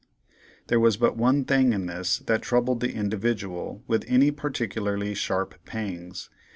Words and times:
There 0.65 0.79
was 0.79 0.97
but 0.97 1.15
one 1.15 1.45
thing 1.45 1.73
in 1.73 1.85
this 1.85 2.23
that 2.25 2.41
troubled 2.41 2.79
the 2.79 2.91
"Individual" 2.95 3.83
with 3.85 4.03
any 4.07 4.31
particularly 4.31 5.13
sharp 5.13 5.63
pangs. 5.63 6.31